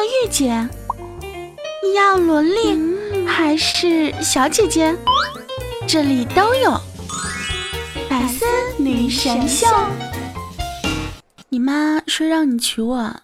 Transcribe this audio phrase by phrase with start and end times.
[0.00, 0.66] 要御姐？
[1.94, 2.74] 要萝莉
[3.26, 4.96] 还是小姐姐？
[5.86, 6.70] 这里都有。
[8.08, 8.46] 百思
[8.78, 9.66] 女神秀。
[11.50, 13.14] 你妈说让你娶我，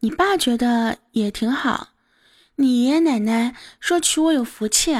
[0.00, 1.88] 你爸觉得也挺好，
[2.56, 4.96] 你爷爷奶奶说娶我有福气，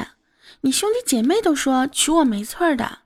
[0.61, 2.99] 你兄弟姐妹都说娶我没错的，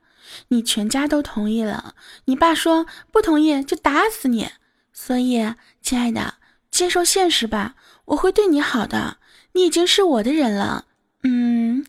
[0.48, 1.94] 你全家都同意了，
[2.26, 4.50] 你爸说不同意就打死你。
[4.92, 6.34] 所以，亲爱的，
[6.70, 7.76] 接受现实吧，
[8.06, 9.16] 我会对你好的，
[9.52, 10.84] 你已经是我的人了。
[11.22, 11.86] 嗯，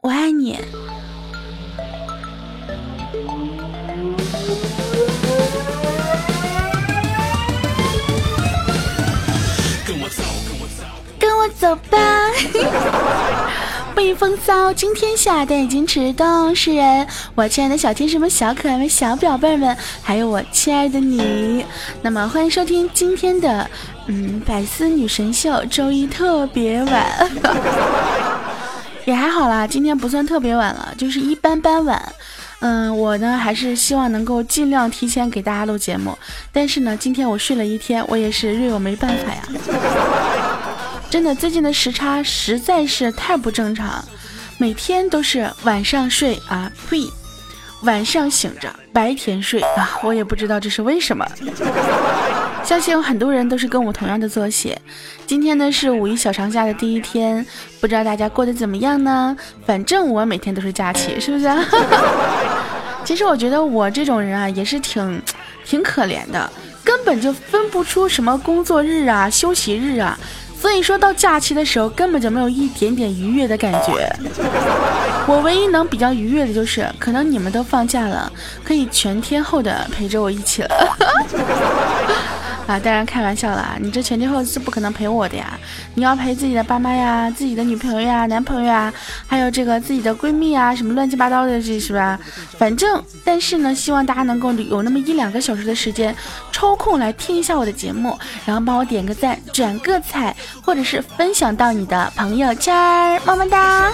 [0.00, 0.58] 我爱你。
[11.18, 11.98] 跟我走吧，
[13.94, 17.06] 欢迎风骚惊天下，但已经迟动世人。
[17.36, 21.64] 我亲爱的小天使们、小可爱们、小宝贝们，还有我亲爱的你，
[22.02, 23.70] 那么欢迎收听今天的
[24.06, 27.30] 嗯百思女神秀，周一特别晚，
[29.06, 32.00] 也还好啦，今天不算特别晚了，就是一般般晚。
[32.60, 36.16] 嗯，我呢还是希望能够尽量提前给大家录节目，
[36.52, 39.42] 但是呢，今天我睡了一天，我也是略有没办法呀。
[41.10, 44.02] 真的，最近的时差实在是太不正常，
[44.58, 47.10] 每天都是晚上睡啊，呸，
[47.82, 51.26] 晚上醒着，白天睡啊，我也不知道这是为什么。
[52.64, 54.74] 相信有很多人都是跟我同样的作息。
[55.26, 57.44] 今天呢是五一小长假的第一天，
[57.78, 59.36] 不知道大家过得怎么样呢？
[59.66, 61.46] 反正我每天都是假期，是不是？
[63.04, 65.22] 其实我觉得我这种人啊，也是挺
[65.62, 66.50] 挺可怜的，
[66.82, 70.18] 根本就分不出什么工作日啊、休息日啊。
[70.58, 74.10] 所以说到假期的时候，根本就没有一点点愉悦的感觉。
[75.26, 78.32] 我唯一能比较愉悦的就是，可能你们都放假了，
[78.64, 80.96] 可以全天候的陪着我一起了。
[82.66, 83.76] 啊，当然开玩笑啦！
[83.78, 85.58] 你这全天候是不可能陪我的呀，
[85.94, 88.92] 你要陪自己的爸妈呀、自己的女朋友呀、男朋友呀，
[89.26, 92.18] 还有这个自己的闺蜜啊，什么乱七八糟的，这是吧？
[92.58, 96.16] 反正，但是呢，希望大家能够有那么一两个小时的时间，
[96.52, 103.92] 抽空来听一下我的节目，然后帮我点个赞、转个彩，或者是分享到你的朋友圈，么么哒。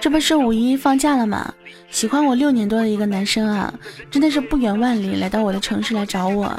[0.00, 1.52] 这不是五一放假了吗？
[1.90, 3.72] 喜欢我六年多的一个男生啊，
[4.10, 6.54] 真的是不远万里来到我的城市来找我，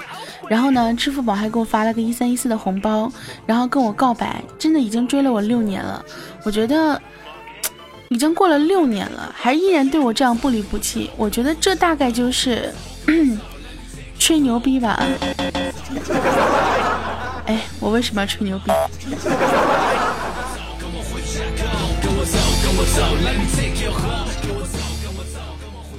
[0.48, 3.12] 然后呢，支付宝还给我发了个一三一四的红包，
[3.46, 6.04] 然后跟我告白，真的已经追了我六年了。
[6.44, 7.00] 我觉得
[8.10, 12.74] 已经过了六年了，还依然对我这样不离不弃，我觉得这大概就是
[14.20, 15.00] 吹牛逼吧。
[17.46, 18.72] 哎，我为什么要吹牛逼？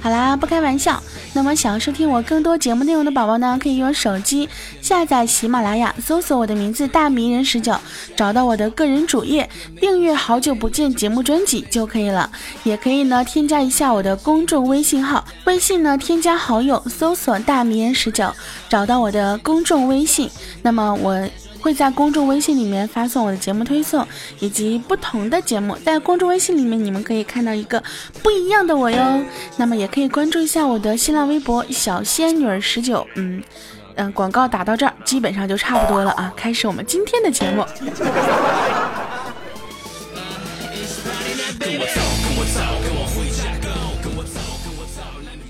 [0.03, 1.01] 好啦，不开玩笑。
[1.33, 4.49] 那么想要收听我更多节目内容的宝宝呢，可以用手机
[4.81, 7.73] 下载喜马拉雅，搜索我的名字大迷人十九，
[8.15, 9.47] 找到我的个人主页，
[9.79, 12.29] 订阅好久不见节目专辑就可以了。
[12.63, 18.33] 也可以呢，添加一下我的公众微信号，微信呢添加好友，搜索大迷人十九，
[18.67, 20.29] 找到我的公众微信。
[20.63, 21.29] 那么我。
[21.61, 24.05] 会在公众微信里面发送我的节目推送，
[24.39, 27.81] 以及不同的节目，在公众微信里面你们可以看到一个
[28.23, 29.23] 不一样的我哟。
[29.57, 33.07] 那么也可以关注一下我的新浪微博小仙女十九。
[33.15, 33.41] 嗯
[33.95, 37.63] 嗯，广告打到这儿基本上就差不多了啊，开始我们今天的节目。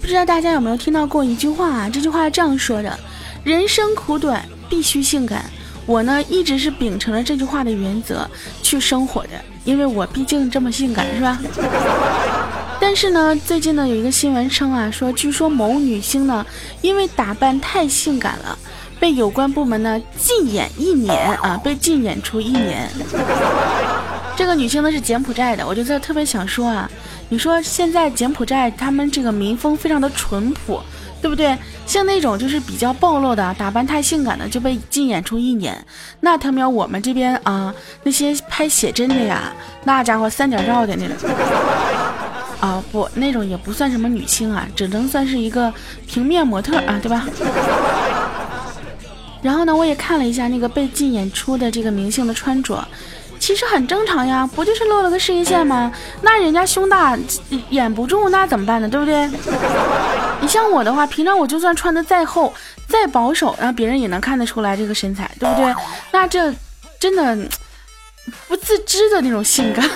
[0.01, 1.89] 不知道大家有没有听到过一句话啊？
[1.89, 2.99] 这句话这样说的：
[3.43, 5.45] 人生苦短，必须性感。
[5.85, 8.29] 我呢一直是秉承着这句话的原则
[8.61, 9.29] 去生活的，
[9.65, 11.39] 因为我毕竟这么性感，是吧？
[12.79, 16.45] 但是呢，最近呢有一个新闻称啊，说据说某女星呢
[16.81, 18.57] 因为打扮太性感了，
[18.99, 22.89] 被有关部门呢禁演一年啊，被禁演出一年。
[24.35, 26.89] 这个女星呢是柬埔寨的，我就在特别想说啊，
[27.29, 30.81] 你说现在柬埔寨他们这个民风非常的淳朴。
[31.21, 31.55] 对不对？
[31.85, 35.77] 像那种就是比较暴露的，打扮太性感的就被禁演出一年。
[36.19, 37.73] 那他喵我们这边啊，
[38.03, 39.53] 那些拍写真的呀，
[39.83, 41.29] 那家伙三点照的那种
[42.59, 45.71] 啊，不，那种也不算什么女星啊，只能算是一个
[46.07, 47.25] 平面模特啊，对吧？
[49.41, 52.87] 然后呢，我也看了一下那个被禁演出的这个明星的穿着。
[53.39, 55.91] 其实很正常呀，不就是露了个事业线吗？
[56.21, 57.17] 那人家胸大
[57.71, 58.87] 掩不住，那怎么办呢？
[58.87, 59.27] 对不对？
[60.41, 62.51] 你像我的话，平常我就算穿的再厚、
[62.87, 65.73] 再保守，然后别人也能看得出来这个身材，对不对？
[66.11, 66.53] 那这
[66.99, 67.37] 真的
[68.47, 69.87] 不自知的那种性感。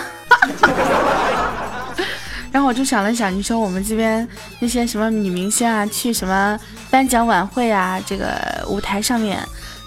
[2.52, 4.26] 然后我就想了想，你说我们这边
[4.60, 6.58] 那些什么女明星啊，去什么
[6.90, 8.34] 颁奖晚会啊，这个
[8.68, 9.38] 舞台上面，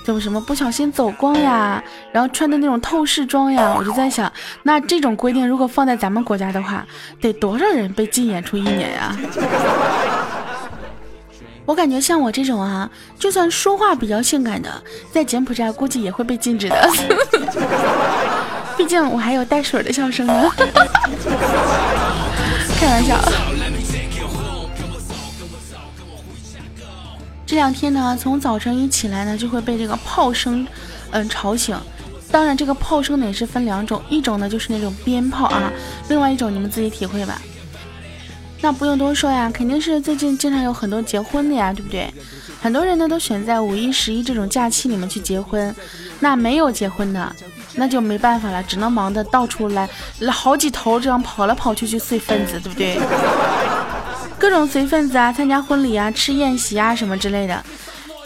[0.05, 1.83] 就什么不小心走光呀，
[2.13, 4.31] 然后穿的那种透视装呀，我就在想，
[4.65, 6.87] 那这种规定如果放在咱们国家的话，
[7.23, 9.17] 得多少人被禁演出一年呀？
[11.69, 14.83] 我感觉像我这种啊，就算说话比较性感的，
[15.13, 16.91] 在柬埔寨估计也会被禁止的。
[18.75, 20.51] 毕竟我还有带水的笑声呢。
[22.81, 23.19] 开玩笑。
[27.45, 30.67] 这两天呢，从早晨一起来呢，就会被这个炮声，
[31.11, 31.79] 嗯，吵醒。
[32.31, 35.71] 当然，这个炮声呢也是分两种，一种呢就是那种鞭炮啊，
[36.09, 37.39] 另外一种你们自己体会吧。
[38.61, 42.13] 那不用多说呀，肯定是最近经常有很多结婚的呀，对不对？
[42.61, 45.75] 很多人呢都选在五一、十一这种假期里面去结婚。
[46.21, 47.33] 那没有结婚的，
[47.75, 49.89] 那就没办法了，只能忙的到处来
[50.33, 52.99] 好几头这样跑来跑去去随份子，对不对？
[54.39, 57.63] 各种随份子啊，参加婚礼啊，吃宴席啊什么之类的。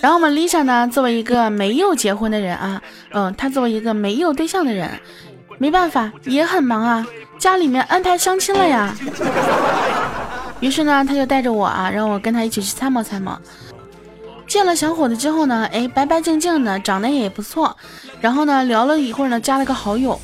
[0.01, 2.81] 然后我们 Lisa 呢，作为一个没有结婚的人啊，
[3.11, 4.91] 嗯，她作为一个没有对象的人，
[5.59, 7.07] 没办法，也很忙啊，
[7.39, 8.95] 家里面安排相亲了呀。
[10.63, 13.37] 于是呢，他就带着我啊，让我跟他一起去参谋参谋。
[14.47, 17.77] 见了小伙子之后呢，哎，白白净净的，长得也不错。
[18.21, 20.19] 然后呢，聊了一会儿呢，加了个好友。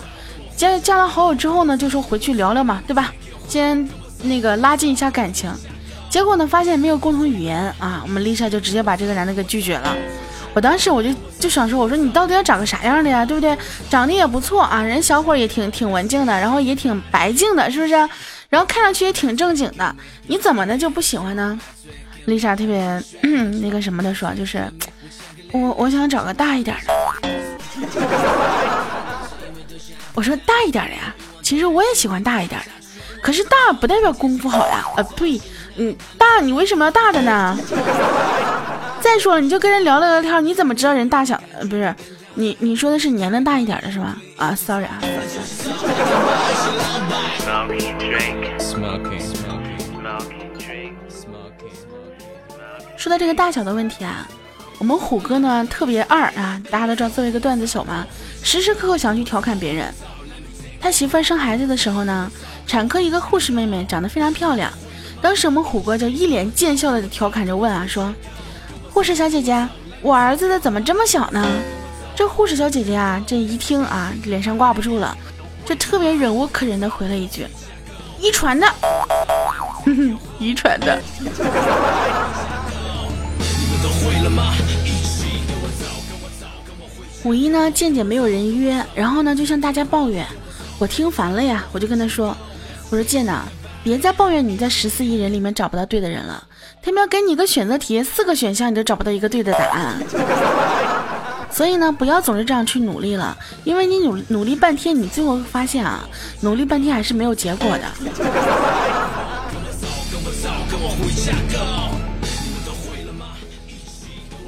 [0.57, 3.13] 加加了好友之后呢，就说回去聊聊嘛，对吧？
[3.49, 3.89] 先
[4.23, 5.51] 那个拉近一下感情。
[6.09, 9.97] 结果呢，发现没有共同语言啊，我们丽莎就直接把这个男的给拒绝了。
[10.55, 11.11] 我当时我就
[11.41, 13.59] 就想说，我说你到底要找个啥样的呀，对不对？
[13.91, 18.09] 长得也不错啊，人小伙也挺挺文静的，然后也挺白净的，是不是？
[18.49, 19.95] 然后看上去也挺正经的，
[20.27, 21.59] 你怎么的就不喜欢呢
[22.25, 23.03] 丽莎特别
[23.61, 24.65] 那个什么的说，就是
[25.53, 26.93] 我我想找个大一点的。
[30.15, 32.67] 我说大一点的呀，其实我也喜欢大一点的，
[33.23, 34.85] 可是大不代表功夫好呀。
[34.97, 35.41] 呃，对，
[35.77, 37.57] 嗯，大你为什么要大的呢？
[39.01, 41.41] 再说了，你就跟人聊了聊天，你怎么知道人大小？
[41.53, 41.95] 呃，不是，
[42.39, 44.17] 你你说的是年龄大一点的是吧？
[44.37, 45.01] 啊，sorry 啊。
[52.97, 54.29] 说到这个大小的问题啊，
[54.79, 58.07] 我们虎哥呢特别二啊，大家都知道作为一个段子手嘛，
[58.45, 59.93] 时时刻刻想去调侃别人。
[60.81, 62.31] 他媳妇儿生孩子的时候呢，
[62.69, 64.73] 产科一个护士妹妹长得非常漂亮，
[65.21, 68.15] 当时我们虎哥就一脸贱笑的调侃着问啊说
[68.95, 69.69] ：“护士小姐姐，
[70.03, 71.45] 我儿子的怎么这么小呢？”
[72.19, 75.17] 这护士小姐姐啊，这一听啊，脸上挂不住了。
[75.65, 77.47] 就特别忍无可忍的回了一句
[78.19, 78.67] ：“遗传的，
[79.85, 80.99] 哼哼，遗传的。”
[87.23, 90.27] 五一呢，健健没有人约，然后呢，就向大家抱怨，
[90.81, 92.37] 我听烦了呀，我就跟他说
[92.91, 93.45] ：“我说健呐，
[93.85, 96.43] 别再抱怨你在十四亿人里面找不到对的人了，
[96.83, 100.03] 他们要给你个选择题，四个选项你都找不到一个对的答案。”
[101.51, 106.09] 所以呢，不要总是这样去努力了，因为你努努力半天，你最后发现啊，
[106.41, 107.85] 努力半天还是没有结果的。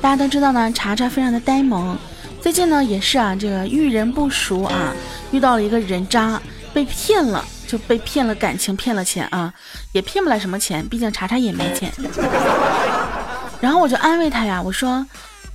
[0.01, 1.97] 大家都知道呢，查查非常的呆萌，
[2.41, 4.95] 最近呢也是啊，这个遇人不熟啊，
[5.31, 6.41] 遇到了一个人渣，
[6.73, 9.53] 被骗了，就被骗了感情，骗了钱啊，
[9.93, 11.93] 也骗不来什么钱，毕竟查查也没钱。
[13.61, 15.05] 然后我就安慰他呀，我说，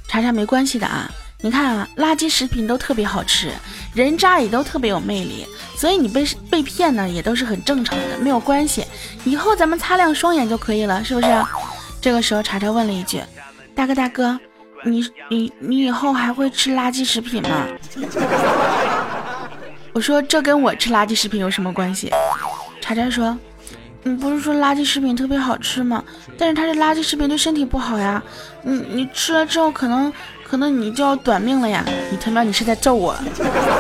[0.07, 1.09] 查查没关系的啊。
[1.42, 3.52] 你看啊，垃圾食品都特别好吃，
[3.94, 5.45] 人渣也都特别有魅力，
[5.78, 8.83] 所以你被被骗呢也都是很正常的，没有关系。
[9.26, 11.28] 以后咱们擦亮双眼就可以了，是不是？
[12.02, 13.21] 这个时候查查问了一句
[13.76, 14.40] ：“大哥大哥，
[14.86, 17.68] 你你你以后还会吃垃圾食品吗？”
[19.94, 22.09] 我说：“这跟我吃垃圾食品有什么关系？”
[22.81, 23.38] 查查说
[24.04, 26.04] ：“你不是说垃圾食品特别好吃吗？
[26.38, 28.24] 但是它这垃圾食品对身体不好呀，
[28.64, 30.12] 你你吃了之后可能。”
[30.47, 31.83] 可能你就要短命了呀！
[32.11, 33.16] 你他妈你是在咒我？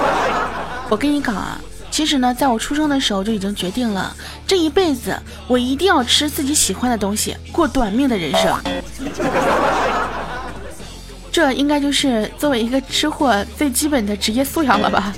[0.89, 1.59] 我跟你讲啊，
[1.91, 4.13] 其实呢，在我出生的时候就已经决定了，
[4.47, 5.15] 这一辈子
[5.47, 8.57] 我一定要吃自己喜欢的东西，过短命的人生。
[11.31, 15.13] 这应该就是作为一个吃货最基本的职业素养了吧？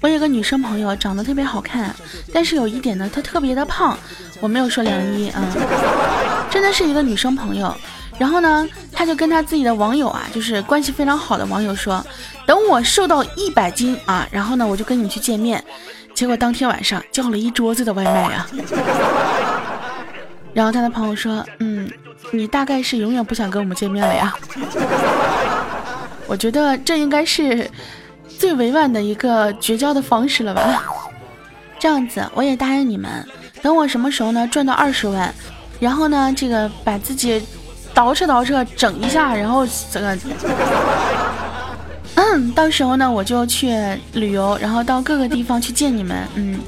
[0.00, 1.94] 我有个女生朋友，长得特别好看，
[2.32, 3.98] 但是有一点呢，她特别的胖。
[4.40, 5.42] 我没有说梁一啊，
[6.48, 7.74] 真的是一个女生朋友。
[8.18, 12.04] 然后呢，她就跟她自己的网友啊，就是关系非常好的网友说，
[12.46, 15.62] 等我瘦到一百斤啊，然后呢，我就跟你去见面。
[16.14, 18.48] 结果当天晚上叫了一桌子的外卖啊。
[20.54, 21.90] 然后她的朋友说，嗯，
[22.32, 24.34] 你大概是永远不想跟我们见面了呀。
[26.30, 27.68] 我觉得这应该是
[28.38, 30.80] 最委婉的一个绝交的方式了吧？
[31.76, 33.10] 这样子，我也答应你们，
[33.60, 35.34] 等我什么时候呢赚到二十万，
[35.80, 37.42] 然后呢这个把自己
[37.92, 40.16] 捯饬捯饬整一下，然后这个，
[42.14, 43.74] 嗯，到时候呢我就去
[44.12, 46.16] 旅游，然后到各个地方去见你们。
[46.36, 46.60] 嗯，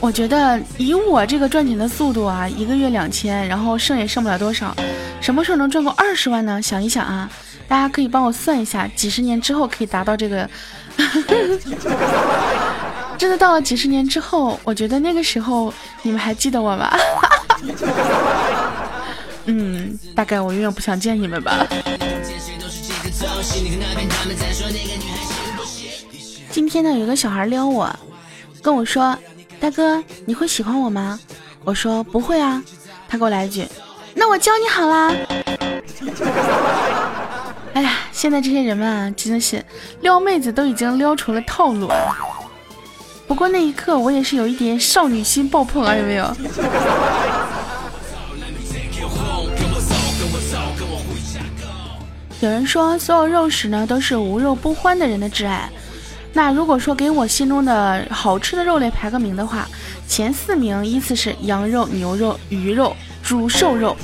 [0.00, 4.74] 我觉得以我这个赚钱的速度啊，一个月两千，然后剩也剩不了多少，
[5.20, 6.62] 什么时候能赚够二十万呢？
[6.62, 7.28] 想一想啊，
[7.68, 10.48] 大家可以帮我算一下，几十年之后可以达到这个。
[13.18, 16.94] 真的到了几十年之后，我觉得那个时候你们还记得我吗？
[19.46, 21.66] 嗯，大概我永远不想见你们吧。
[26.50, 27.94] 今天呢，有个小孩撩我，
[28.62, 29.16] 跟我说
[29.60, 31.18] ：“大哥，你会喜欢我吗？”
[31.64, 32.62] 我说：“不会啊。”
[33.08, 33.66] 他给我来一句
[34.14, 35.12] ：“那我教你好啦。”
[38.16, 39.62] 现在这些人们啊，真的是
[40.00, 42.16] 撩妹子都已经撩出了套路啊。
[43.28, 46.34] 不过那一刻，我也是有一点少女心爆棚啊，有没有？
[52.40, 55.68] 有人说，所有肉食呢都是无肉不欢的人的挚爱。
[56.32, 59.68] 那如果说给我心中的好吃的肉类排个名的话，
[60.08, 63.94] 前四名依次是羊肉、牛肉、鱼肉、猪瘦肉。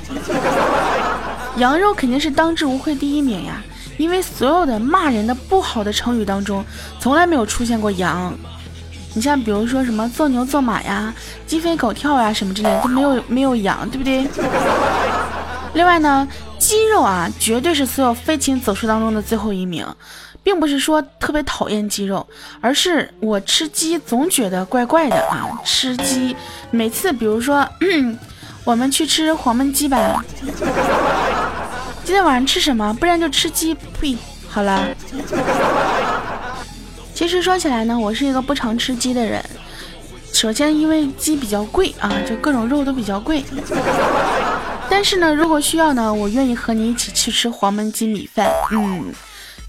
[1.57, 3.63] 羊肉肯定是当之无愧第一名呀，
[4.03, 6.65] 因为所有的骂人的不好的成语当中，
[6.99, 8.37] 从来没有出现过羊。
[9.15, 11.15] 你像比如说什么做牛做马呀、
[11.47, 14.27] 鸡飞狗跳呀什么之类的都没有没有羊，对不对？
[15.75, 16.27] 另外呢，
[16.59, 19.87] 鸡肉啊绝对是所有飞禽走兽当中的最后一名，
[20.43, 22.27] 并不是说特别讨厌鸡肉，
[22.61, 25.61] 而是我吃鸡总觉得怪怪的啊。
[25.65, 26.35] 吃鸡
[26.73, 27.65] 每次比如说
[28.65, 30.25] 我们去吃黄焖鸡吧，
[32.05, 32.93] 今天晚上吃什么？
[32.95, 33.75] 不然就吃鸡。
[34.01, 34.17] 呸，
[34.49, 34.83] 好了。
[37.15, 39.43] 其实说起来呢，我是一个不常吃鸡的人。
[40.33, 43.45] 首先，因为鸡比较贵啊，就各种肉都比较贵。
[44.91, 48.51] 但是呢，如果需要呢，我愿意和你一起去吃黄焖鸡米饭。
[48.73, 49.13] 嗯，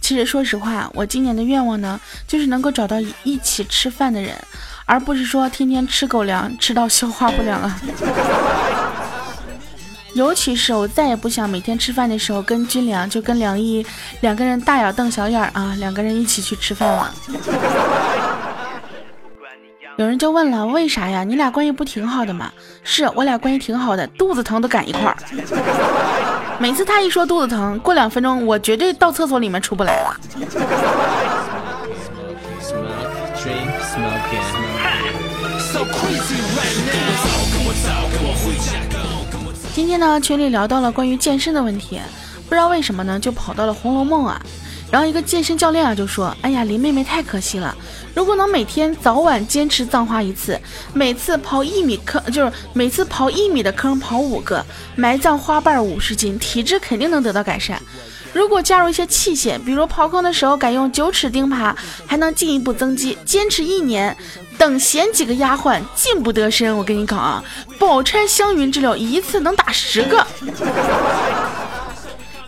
[0.02, 4.36] 其实说实话，我今年的愿望呢，就是能够找到一起吃饭的人，
[4.86, 7.80] 而不是说天天吃狗粮，吃到消化不良啊。
[10.14, 13.86] 尤其是我再也不想每天吃饭的时候跟军良就跟梁一
[14.22, 17.14] 两个人大眼瞪小眼啊，两个人一起去吃饭了。
[19.98, 21.24] 有人就问了，为啥呀？
[21.24, 22.52] 你俩关系不挺好的吗？
[22.84, 25.16] 是我俩关系挺好的，肚子疼都赶一块儿。
[26.60, 30.16] 每次他一说肚子疼，过两分钟我绝对到厕所里面出不来了。
[39.74, 42.00] 今天呢，群里聊到了关于健身的问题，
[42.48, 44.40] 不知道为什么呢，就跑到了《红楼梦》啊。
[44.92, 47.76] 然后一个健身教练啊就说：“哎呀，林妹妹太可惜了，
[48.14, 50.62] 如果能每天早晚坚持葬花一次，
[50.94, 54.64] 每次刨一米坑，就是每次刨一米的坑刨五个，
[54.96, 57.82] 埋葬花瓣五十斤，体质肯定能得到改善。”
[58.34, 61.74] 如果加入一些器械，比如刨坑的时候改用九齿钉耙，
[62.06, 63.18] 还能进一步增肌。
[63.24, 64.16] 坚持一年，
[64.58, 66.76] 等闲几个丫鬟进不得身。
[66.76, 67.44] 我跟你讲啊，
[67.78, 70.26] 宝钗、湘云之流一次能打十个。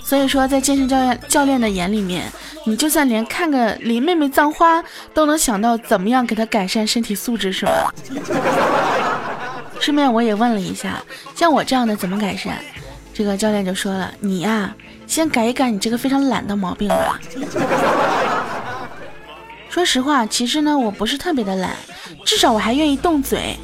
[0.04, 2.32] 所以说，在健身教练教练的眼里面，
[2.65, 7.94] 你就算连看个林妹妹葬花都能想到怎么样给她改善身体素质，是吧？
[9.80, 11.04] 顺便我也问了一下，
[11.36, 12.56] 像我这样的怎么改善？
[13.15, 14.75] 这个教练就说了，你呀。
[15.07, 17.19] 先改一改你这个非常懒的毛病吧。
[19.69, 21.75] 说实话，其实呢，我不是特别的懒，
[22.25, 23.55] 至少我还愿意动嘴，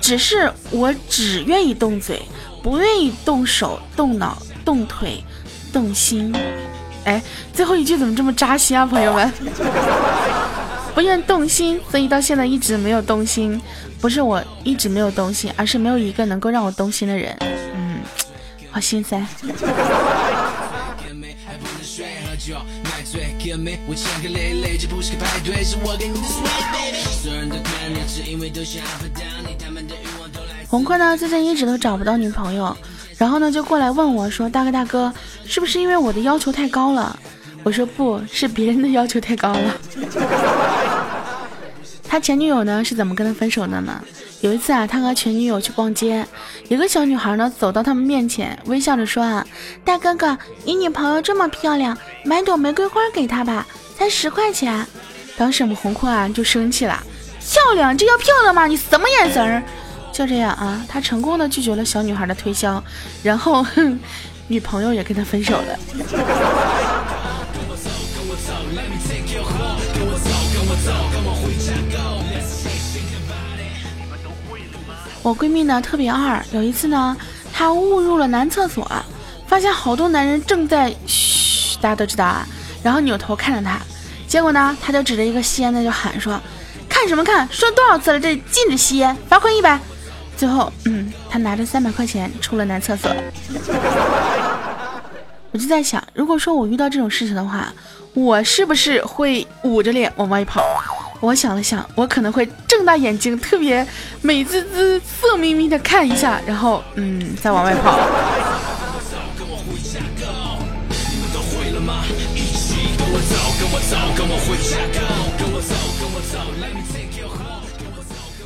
[0.00, 2.22] 只是我只愿意动嘴，
[2.62, 5.22] 不愿意动手、动脑、动腿、
[5.72, 6.32] 动心。
[7.04, 7.20] 哎，
[7.52, 9.30] 最后一句怎么这么扎心啊，朋友们？
[10.94, 13.60] 不愿动心，所以到现在一直没有动心。
[14.00, 17.36] 不是我一直没有动心，而是没有一个能够让我动心的人。
[18.74, 19.24] 好心塞。
[30.66, 32.76] 红坤呢，最近一直都找不到女朋友，
[33.16, 35.14] 然后呢就过来问我说：“大哥大哥，
[35.46, 37.16] 是不是因为我的要求太高了？”
[37.62, 39.80] 我说：“不是，别人的要求太高了。”
[42.02, 44.02] 他前女友呢是怎么跟他分手的呢？
[44.44, 46.26] 有一次啊，他和前女友去逛街，
[46.68, 49.42] 有个小女孩呢走到他们面前，微笑着说：“啊，
[49.86, 51.96] 大哥哥，你女朋友这么漂亮，
[52.26, 54.86] 买朵玫瑰花给她吧，才十块钱。”
[55.38, 57.02] 当时我们红坤啊就生气了
[57.40, 58.66] ：“漂亮，这叫漂亮吗？
[58.66, 59.62] 你什么眼神儿？”
[60.12, 62.84] 就这样啊，他成功的拒绝了小女孩的推销，
[63.22, 63.98] 然后哼，
[64.46, 65.78] 女朋友也跟他分手了。
[75.24, 77.16] 我闺蜜呢特别二，有一次呢，
[77.50, 78.86] 她误入了男厕所，
[79.46, 82.46] 发现好多男人正在嘘，大家都知道啊，
[82.82, 83.80] 然后扭头看着她，
[84.28, 86.38] 结果呢，她就指着一个吸烟的就喊说
[86.90, 87.48] ：“看什么看？
[87.50, 89.80] 说多少次了，这禁止吸烟，罚款一百。”
[90.36, 93.10] 最后，嗯，她拿着三百块钱出了男厕所。
[95.52, 97.72] 我就在想，如果说我遇到这种事情的话，
[98.12, 100.62] 我是不是会捂着脸往外跑？
[101.20, 102.46] 我想了想，我可能会
[102.84, 103.86] 大眼睛，特别
[104.20, 107.98] 美滋滋、色眯眯的看一下，然后嗯，再往外跑。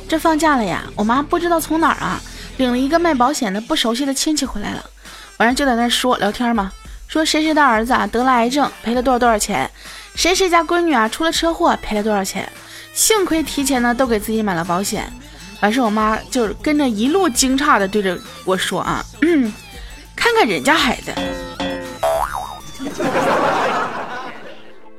[0.07, 2.19] 这放假了呀，我妈不知道从哪儿啊
[2.57, 4.83] 领了一个卖保险的不熟悉的亲戚回来了，
[5.37, 6.71] 晚上就在那说聊天嘛，
[7.07, 9.69] 说谁谁的儿子啊得了癌症，赔了多少多少钱，
[10.15, 12.51] 谁谁家闺女啊出了车祸，赔了多少钱。
[12.99, 15.09] 幸亏提前呢，都给自己买了保险。
[15.61, 19.01] 完事，我妈就跟着一路惊诧的对着我说：“啊，
[20.17, 21.13] 看看人家孩子。”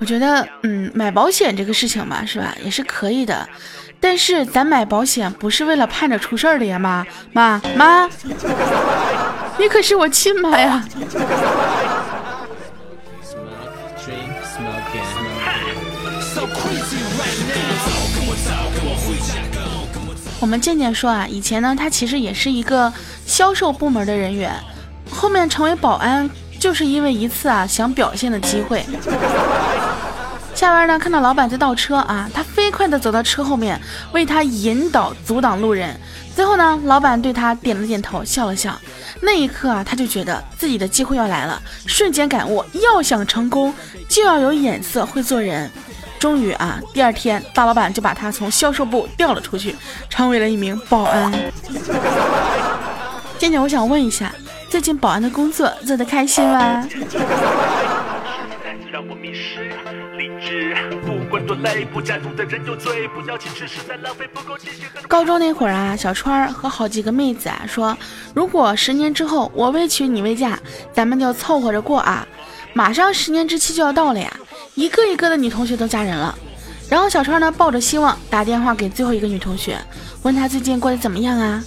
[0.00, 3.46] 我觉得，嗯，买保险这个事情嘛，是吧，也是可以的。
[4.00, 8.08] 但是咱买保险不是为了盼着出事儿的呀，妈妈妈，
[9.58, 10.82] 你可是我亲妈呀！
[20.40, 22.90] 我们渐渐说啊，以前呢，他其实也是一个
[23.26, 24.50] 销售部门的人员，
[25.10, 26.28] 后面成为保安，
[26.58, 28.82] 就是因为一次啊想表现的机会。
[30.54, 33.78] 下班呢，看到老板在倒车啊，他飞快的走到车后面，
[34.12, 35.94] 为他引导、阻挡路人。
[36.34, 38.74] 最后呢，老板对他点了点头，笑了笑。
[39.20, 43.74] 那一刻啊，他就觉得自己的机会要来了，瞬间感悟：要想成功，
[44.08, 45.70] 就要有眼色，会做人。
[46.20, 49.74] 终于啊，第二天大老板就把他从销售部调了出去，
[50.10, 51.32] 成为了一名保安。
[53.38, 54.30] 健健，我想问一下，
[54.68, 56.86] 最近保安的工作做得开心吗？
[65.08, 67.96] 高中那会儿啊，小川儿和好几个妹子啊说，
[68.34, 70.58] 如果十年之后我未娶你未嫁，
[70.92, 72.26] 咱们就凑合着过啊。
[72.74, 74.30] 马上十年之期就要到了呀。
[74.74, 76.36] 一个一个的女同学都嫁人了，
[76.88, 79.78] 然后小川呢抱着希望打电话给最后一个女同学，
[80.22, 81.62] 问她最近过得怎么样啊？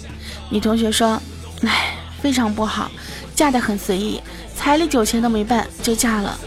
[0.49, 1.21] 女同学说
[1.63, 2.89] ：“唉，非常不好，
[3.35, 4.21] 嫁得很随意，
[4.55, 6.37] 彩礼酒钱都没办就嫁了。”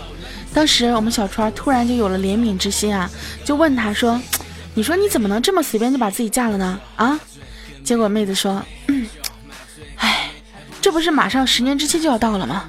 [0.52, 3.10] 当时我们小川突然就有了怜悯之心啊，
[3.44, 4.20] 就问她说
[4.74, 6.80] ：“你说你怎么能这么随便就把自己嫁了呢？
[6.96, 7.18] 啊？”
[7.84, 8.64] 结果妹子说
[9.96, 10.30] ：“唉，
[10.80, 12.64] 这不是马上十年之期就要到了吗？”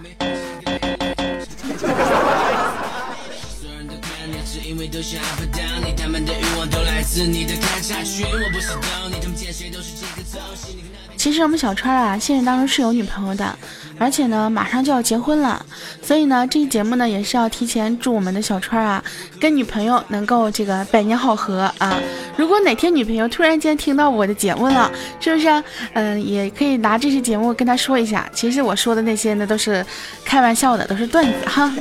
[4.90, 10.78] 都想要不到你他们的欲望都来自你的开场曲我不是狗，你他们见谁都是这个造型
[11.18, 13.54] 其实我们小川啊，现实当中是有女朋友的，
[13.98, 15.66] 而且呢，马上就要结婚了。
[16.02, 19.04] 所以呢，这期节目呢，也是要提前祝我们的小川啊，
[19.40, 22.00] 跟女朋友能够这个百年好合啊。
[22.38, 25.64] 如果哪天女朋友突然间听到我的节目了，是不是？
[25.94, 28.30] 嗯，也可以拿这期节目跟她说一下。
[28.32, 29.84] 其实我说的那些呢，都是
[30.24, 31.74] 开玩笑的，都是段子哈。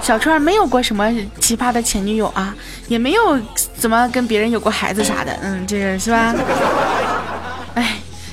[0.00, 2.54] 小川没有过什么奇葩的前女友啊，
[2.88, 3.38] 也没有
[3.76, 6.34] 怎么跟别人有过孩子啥的，嗯，这个是吧？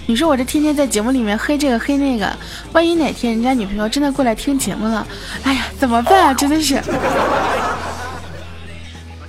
[0.09, 2.27] 你说我这天天在节目里面黑这个黑那个，
[2.73, 5.05] 万一哪天人家女朋友真的过来听节目了，
[5.43, 6.33] 哎呀，怎么办啊？
[6.33, 6.81] 真的是。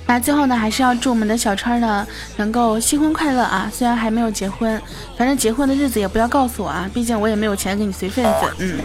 [0.07, 2.03] 那最后呢，还是要祝我们的小川呢
[2.37, 3.69] 能够新婚快乐啊！
[3.71, 4.81] 虽然还没有结婚，
[5.15, 8.79] 反正结婚的日子也不要告诉我啊，毕竟我也没有钱给你随份子，嗯。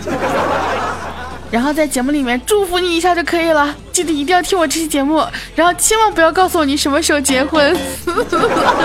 [1.51, 7.77] 然后在节目里面祝福你一下就可以了，记得一定要听我这期节目，然后千万不要告诉我你什么时候结婚。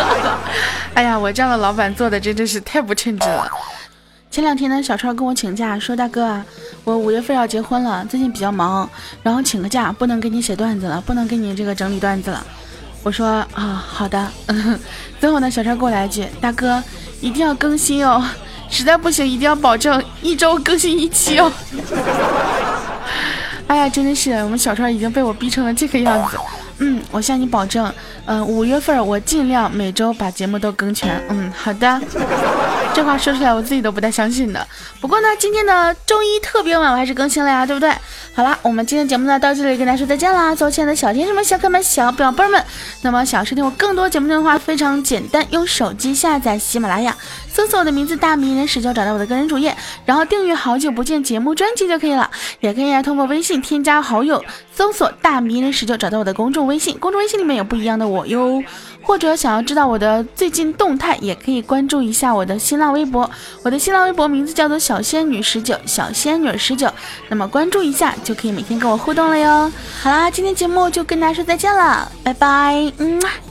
[0.93, 3.50] 哎呀，我这样的老板做的真的是太不称职了。
[4.30, 6.45] 前两天呢，小川跟我请假说：“大哥啊，
[6.86, 8.89] 我五月份要结婚了，最近比较忙，
[9.21, 12.45] 然后请个假，不能给你写段子了，不能给你这个整理段子了。”
[13.04, 14.28] 我说：“啊，好的。
[15.19, 16.82] ”最后呢，小川给我来一句：“大哥，
[17.19, 18.24] 一定要更新哦。”
[18.72, 21.52] 实在不行，一定要保证一周更新一期哦。
[23.68, 26.38] 哎呀，真的是，我们小川已经被我逼成了这个样子。
[26.80, 27.94] 嗯，我向你保证，
[28.26, 31.24] 嗯，五月份我尽量每周把节目都更全。
[31.30, 32.02] 嗯，好的。
[32.94, 34.68] 这话说出来，我自己都不太相信的。
[35.00, 37.90] 不过呢，今天的周一特别晚，我还是更新了呀，对不对？
[38.34, 40.54] 好了，我们今天节目呢到这里跟大家说再见啦！
[40.54, 42.62] 所有亲爱的小天使们、小可们、小表妹们，
[43.02, 47.16] 那么想收听我更多节目的话，非常简单，用手机下载喜马拉雅。
[47.54, 52.30] 搜索我的名字“大迷人十九”，找到我的个人主页，然后订阅《好久不见》节目专辑就可以了。
[52.62, 56.98] 也可以通过微信添加好友，搜索“大迷人十九”，找到我的公众微信。
[56.98, 58.64] 公众微信里面有不一样的我哟。
[59.04, 63.30] 或者想要知道我的最近动态，也可以关注一下我的新浪微博。
[63.64, 66.88] 我的新浪微博名字叫做小仙女十九，小仙女十九。
[67.28, 69.72] 那么关注一下就可以每天跟我互动了哟。
[70.02, 72.94] 好啦，今天节目就跟大家说再见了，拜拜。
[73.00, 73.51] 嗯。